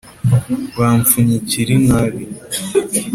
[0.79, 2.23] bamfunyikira inabi!